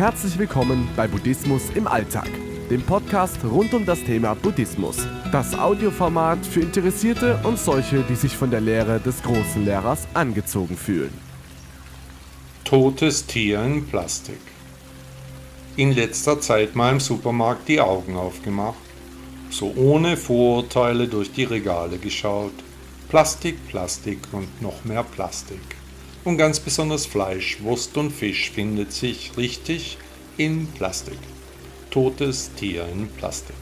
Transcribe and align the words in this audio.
Herzlich 0.00 0.38
willkommen 0.38 0.88
bei 0.96 1.06
Buddhismus 1.06 1.68
im 1.74 1.86
Alltag, 1.86 2.30
dem 2.70 2.80
Podcast 2.80 3.36
rund 3.44 3.74
um 3.74 3.84
das 3.84 4.02
Thema 4.02 4.32
Buddhismus. 4.32 4.96
Das 5.30 5.52
Audioformat 5.52 6.46
für 6.46 6.60
Interessierte 6.60 7.38
und 7.42 7.58
solche, 7.58 8.02
die 8.04 8.14
sich 8.14 8.34
von 8.34 8.50
der 8.50 8.62
Lehre 8.62 8.98
des 8.98 9.22
großen 9.22 9.62
Lehrers 9.62 10.08
angezogen 10.14 10.78
fühlen. 10.78 11.12
Totes 12.64 13.26
Tier 13.26 13.62
in 13.62 13.86
Plastik. 13.88 14.40
In 15.76 15.92
letzter 15.92 16.40
Zeit 16.40 16.74
mal 16.74 16.92
im 16.92 17.00
Supermarkt 17.00 17.68
die 17.68 17.82
Augen 17.82 18.16
aufgemacht, 18.16 18.78
so 19.50 19.70
ohne 19.76 20.16
Vorurteile 20.16 21.08
durch 21.08 21.30
die 21.30 21.44
Regale 21.44 21.98
geschaut. 21.98 22.54
Plastik, 23.10 23.68
Plastik 23.68 24.20
und 24.32 24.62
noch 24.62 24.82
mehr 24.82 25.02
Plastik. 25.02 25.60
Und 26.22 26.36
ganz 26.36 26.60
besonders 26.60 27.06
Fleisch, 27.06 27.62
Wurst 27.62 27.96
und 27.96 28.10
Fisch 28.10 28.50
findet 28.50 28.92
sich 28.92 29.32
richtig 29.38 29.96
in 30.36 30.66
Plastik. 30.66 31.18
Totes 31.90 32.50
Tier 32.54 32.86
in 32.92 33.08
Plastik. 33.08 33.56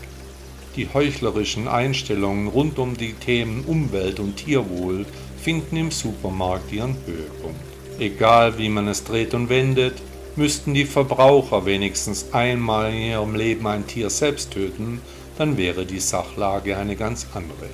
Die 0.75 0.89
heuchlerischen 0.93 1.69
Einstellungen 1.69 2.49
rund 2.49 2.81
um 2.81 2.97
die 2.97 3.13
Themen 3.13 3.65
Umwelt 3.65 4.19
und 4.19 4.37
Tierwohl 4.37 5.07
finden 5.41 5.77
im 5.77 5.91
Supermarkt 5.93 6.73
ihren 6.73 6.97
Höhepunkt. 7.07 7.61
Egal 8.01 8.59
wie 8.59 8.69
man 8.69 8.89
es 8.89 9.05
dreht 9.05 9.35
und 9.35 9.49
wendet, 9.49 10.03
müssten 10.35 10.75
die 10.75 10.85
Verbraucher 10.85 11.65
wenigstens 11.65 12.27
einmal 12.33 12.93
in 12.93 13.03
ihrem 13.03 13.35
Leben 13.37 13.67
ein 13.69 13.87
Tier 13.87 14.11
selbst 14.11 14.53
töten, 14.53 15.01
dann 15.37 15.57
wäre 15.57 15.87
die 15.87 16.01
Sachlage 16.01 16.77
eine 16.77 16.97
ganz 16.97 17.27
andere. 17.35 17.71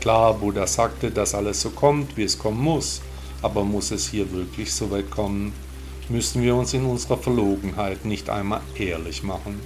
Klar, 0.00 0.34
Buddha 0.34 0.66
sagte, 0.66 1.10
dass 1.10 1.34
alles 1.34 1.60
so 1.60 1.70
kommt, 1.70 2.16
wie 2.16 2.24
es 2.24 2.38
kommen 2.38 2.60
muss, 2.60 3.02
aber 3.42 3.64
muss 3.64 3.90
es 3.90 4.08
hier 4.08 4.32
wirklich 4.32 4.72
so 4.72 4.90
weit 4.90 5.10
kommen? 5.10 5.52
Müssen 6.08 6.42
wir 6.42 6.54
uns 6.54 6.72
in 6.74 6.84
unserer 6.84 7.18
Verlogenheit 7.18 8.04
nicht 8.04 8.30
einmal 8.30 8.60
ehrlich 8.76 9.22
machen? 9.22 9.60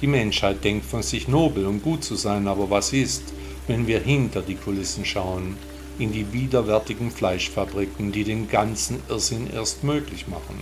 Die 0.00 0.06
Menschheit 0.06 0.64
denkt 0.64 0.86
von 0.86 1.02
sich 1.02 1.28
nobel 1.28 1.66
und 1.66 1.82
gut 1.82 2.04
zu 2.04 2.16
sein, 2.16 2.48
aber 2.48 2.70
was 2.70 2.92
ist, 2.92 3.22
wenn 3.66 3.86
wir 3.86 4.00
hinter 4.00 4.42
die 4.42 4.54
Kulissen 4.54 5.04
schauen, 5.04 5.56
in 5.98 6.12
die 6.12 6.32
widerwärtigen 6.32 7.10
Fleischfabriken, 7.10 8.10
die 8.10 8.24
den 8.24 8.48
ganzen 8.48 9.02
Irrsinn 9.08 9.50
erst 9.52 9.84
möglich 9.84 10.26
machen? 10.28 10.58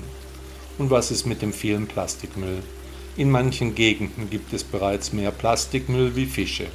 Und 0.79 0.91
was 0.91 1.11
ist 1.11 1.27
mit 1.27 1.43
dem 1.43 1.53
vielen 1.53 1.87
Plastikmüll? 1.87 2.63
In 3.17 3.31
manchen 3.31 3.75
Gegenden 3.75 4.31
gibt 4.31 4.53
es 4.53 4.65
bereits 4.65 5.13
mehr 5.13 5.31
Plastikmüll 5.31 6.15
wie 6.17 6.27
Fische. 6.27 6.67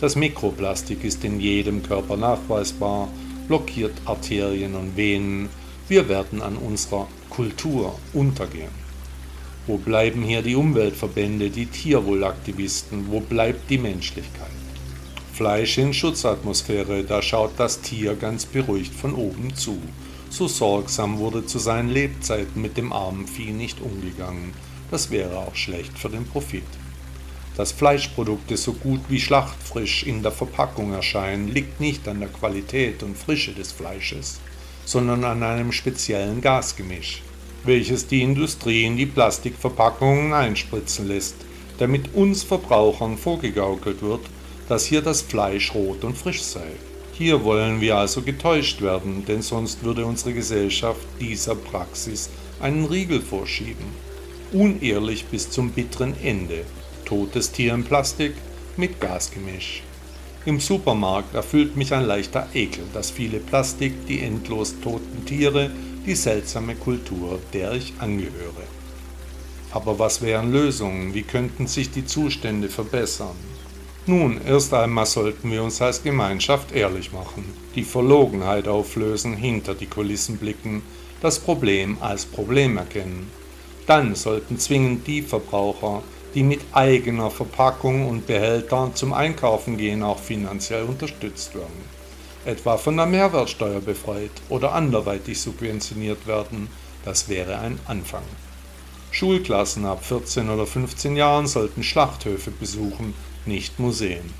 Das 0.00 0.16
Mikroplastik 0.16 1.02
ist 1.02 1.24
in 1.24 1.40
jedem 1.40 1.82
Körper 1.82 2.16
nachweisbar 2.16 3.08
blockiert 3.48 3.94
Arterien 4.04 4.74
und 4.74 4.96
Venen. 4.96 5.48
Wir 5.88 6.08
werden 6.08 6.42
an 6.42 6.56
unserer 6.56 7.08
Kultur 7.30 7.98
untergehen. 8.12 8.88
Wo 9.66 9.78
bleiben 9.78 10.22
hier 10.22 10.42
die 10.42 10.54
Umweltverbände, 10.54 11.50
die 11.50 11.66
Tierwohlaktivisten? 11.66 13.10
Wo 13.10 13.20
bleibt 13.20 13.68
die 13.70 13.78
Menschlichkeit? 13.78 14.48
Fleisch 15.32 15.78
in 15.78 15.94
Schutzatmosphäre, 15.94 17.04
da 17.04 17.22
schaut 17.22 17.52
das 17.58 17.80
Tier 17.80 18.16
ganz 18.16 18.44
beruhigt 18.44 18.94
von 18.94 19.14
oben 19.14 19.54
zu. 19.54 19.78
So 20.30 20.48
sorgsam 20.48 21.18
wurde 21.18 21.46
zu 21.46 21.58
seinen 21.58 21.88
Lebzeiten 21.88 22.60
mit 22.60 22.76
dem 22.76 22.92
armen 22.92 23.26
Vieh 23.26 23.52
nicht 23.52 23.80
umgegangen. 23.80 24.52
Das 24.90 25.10
wäre 25.10 25.38
auch 25.38 25.54
schlecht 25.54 25.98
für 25.98 26.08
den 26.08 26.24
Profit. 26.24 26.64
Dass 27.58 27.72
Fleischprodukte 27.72 28.56
so 28.56 28.72
gut 28.72 29.00
wie 29.08 29.18
schlachtfrisch 29.18 30.04
in 30.04 30.22
der 30.22 30.30
Verpackung 30.30 30.92
erscheinen, 30.92 31.48
liegt 31.48 31.80
nicht 31.80 32.06
an 32.06 32.20
der 32.20 32.28
Qualität 32.28 33.02
und 33.02 33.18
Frische 33.18 33.52
des 33.52 33.72
Fleisches, 33.72 34.38
sondern 34.84 35.24
an 35.24 35.42
einem 35.42 35.72
speziellen 35.72 36.40
Gasgemisch, 36.40 37.20
welches 37.64 38.06
die 38.06 38.22
Industrie 38.22 38.84
in 38.84 38.96
die 38.96 39.06
Plastikverpackungen 39.06 40.32
einspritzen 40.32 41.08
lässt, 41.08 41.34
damit 41.78 42.14
uns 42.14 42.44
Verbrauchern 42.44 43.18
vorgegaukelt 43.18 44.02
wird, 44.02 44.20
dass 44.68 44.84
hier 44.84 45.02
das 45.02 45.22
Fleisch 45.22 45.74
rot 45.74 46.04
und 46.04 46.16
frisch 46.16 46.42
sei. 46.42 46.68
Hier 47.12 47.42
wollen 47.42 47.80
wir 47.80 47.96
also 47.96 48.22
getäuscht 48.22 48.82
werden, 48.82 49.24
denn 49.26 49.42
sonst 49.42 49.82
würde 49.82 50.06
unsere 50.06 50.32
Gesellschaft 50.32 51.04
dieser 51.18 51.56
Praxis 51.56 52.30
einen 52.60 52.84
Riegel 52.84 53.20
vorschieben. 53.20 53.86
Unehrlich 54.52 55.24
bis 55.24 55.50
zum 55.50 55.72
bitteren 55.72 56.14
Ende, 56.22 56.64
totes 57.08 57.50
Tier 57.52 57.72
in 57.72 57.84
Plastik 57.84 58.34
mit 58.76 59.00
Gasgemisch. 59.00 59.82
Im 60.44 60.60
Supermarkt 60.60 61.34
erfüllt 61.34 61.74
mich 61.74 61.94
ein 61.94 62.04
leichter 62.04 62.48
Ekel, 62.52 62.84
dass 62.92 63.10
viele 63.10 63.38
Plastik, 63.38 64.06
die 64.06 64.20
endlos 64.20 64.74
toten 64.82 65.24
Tiere, 65.24 65.70
die 66.04 66.14
seltsame 66.14 66.74
Kultur, 66.74 67.38
der 67.54 67.72
ich 67.72 67.94
angehöre. 67.98 68.66
Aber 69.70 69.98
was 69.98 70.20
wären 70.20 70.52
Lösungen? 70.52 71.14
Wie 71.14 71.22
könnten 71.22 71.66
sich 71.66 71.90
die 71.90 72.04
Zustände 72.04 72.68
verbessern? 72.68 73.36
Nun, 74.06 74.40
erst 74.46 74.72
einmal 74.74 75.06
sollten 75.06 75.50
wir 75.50 75.62
uns 75.62 75.80
als 75.80 76.02
Gemeinschaft 76.02 76.72
ehrlich 76.72 77.12
machen, 77.12 77.44
die 77.74 77.84
Verlogenheit 77.84 78.68
auflösen, 78.68 79.34
hinter 79.34 79.74
die 79.74 79.86
Kulissen 79.86 80.36
blicken, 80.36 80.82
das 81.20 81.38
Problem 81.38 81.96
als 82.00 82.26
Problem 82.26 82.76
erkennen. 82.76 83.30
Dann 83.86 84.14
sollten 84.14 84.58
zwingend 84.58 85.06
die 85.06 85.22
Verbraucher, 85.22 86.02
die 86.34 86.42
mit 86.42 86.60
eigener 86.72 87.30
Verpackung 87.30 88.08
und 88.08 88.26
Behältern 88.26 88.94
zum 88.94 89.12
Einkaufen 89.12 89.76
gehen, 89.76 90.02
auch 90.02 90.18
finanziell 90.18 90.84
unterstützt 90.84 91.54
werden. 91.54 91.98
Etwa 92.44 92.76
von 92.76 92.96
der 92.96 93.06
Mehrwertsteuer 93.06 93.80
befreit 93.80 94.30
oder 94.48 94.72
anderweitig 94.72 95.40
subventioniert 95.40 96.26
werden, 96.26 96.68
das 97.04 97.28
wäre 97.28 97.58
ein 97.58 97.78
Anfang. 97.86 98.22
Schulklassen 99.10 99.86
ab 99.86 100.04
14 100.04 100.50
oder 100.50 100.66
15 100.66 101.16
Jahren 101.16 101.46
sollten 101.46 101.82
Schlachthöfe 101.82 102.50
besuchen, 102.50 103.14
nicht 103.46 103.78
Museen. 103.78 104.32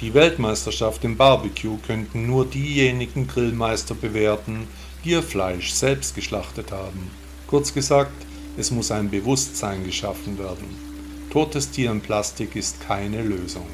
Die 0.00 0.14
Weltmeisterschaft 0.14 1.04
im 1.04 1.16
Barbecue 1.16 1.78
könnten 1.86 2.26
nur 2.26 2.46
diejenigen 2.46 3.26
Grillmeister 3.26 3.94
bewerten, 3.94 4.66
die 5.04 5.10
ihr 5.10 5.22
Fleisch 5.22 5.72
selbst 5.72 6.14
geschlachtet 6.14 6.72
haben. 6.72 7.10
Kurz 7.46 7.74
gesagt, 7.74 8.26
es 8.56 8.70
muss 8.70 8.90
ein 8.90 9.10
Bewusstsein 9.10 9.84
geschaffen 9.84 10.38
werden. 10.38 10.91
Totes 11.32 11.70
Tier 11.70 11.90
in 11.90 12.02
Plastik 12.02 12.56
ist 12.56 12.82
keine 12.82 13.22
Lösung. 13.22 13.66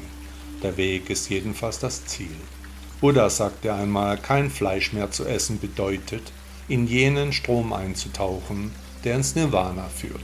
Der 0.63 0.77
Weg 0.77 1.09
ist 1.09 1.29
jedenfalls 1.29 1.77
das 1.77 2.05
Ziel. 2.05 2.37
Buddha 3.01 3.29
sagte 3.29 3.73
einmal, 3.73 4.17
kein 4.17 4.49
Fleisch 4.49 4.93
mehr 4.93 5.11
zu 5.11 5.25
essen 5.25 5.59
bedeutet, 5.59 6.31
in 6.69 6.87
jenen 6.87 7.33
Strom 7.33 7.73
einzutauchen, 7.73 8.71
der 9.03 9.17
ins 9.17 9.35
Nirvana 9.35 9.89
führt. 9.89 10.23